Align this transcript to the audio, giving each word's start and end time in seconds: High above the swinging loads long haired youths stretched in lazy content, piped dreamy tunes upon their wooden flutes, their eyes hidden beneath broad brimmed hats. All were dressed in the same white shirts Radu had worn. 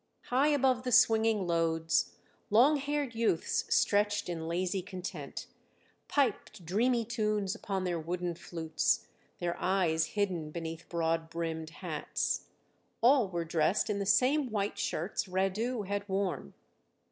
High 0.29 0.47
above 0.47 0.81
the 0.81 0.91
swinging 0.91 1.45
loads 1.45 2.15
long 2.49 2.77
haired 2.77 3.13
youths 3.13 3.65
stretched 3.69 4.29
in 4.29 4.47
lazy 4.47 4.81
content, 4.81 5.45
piped 6.07 6.65
dreamy 6.65 7.05
tunes 7.05 7.53
upon 7.53 7.83
their 7.83 7.99
wooden 7.99 8.33
flutes, 8.33 9.05
their 9.37 9.55
eyes 9.59 10.07
hidden 10.17 10.49
beneath 10.49 10.89
broad 10.89 11.29
brimmed 11.29 11.69
hats. 11.69 12.45
All 13.01 13.29
were 13.29 13.45
dressed 13.45 13.91
in 13.91 13.99
the 13.99 14.07
same 14.07 14.49
white 14.49 14.79
shirts 14.79 15.27
Radu 15.27 15.83
had 15.85 16.09
worn. 16.09 16.55